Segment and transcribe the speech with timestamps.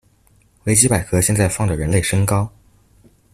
[0.65, 2.51] 維基百科現在放的人類身高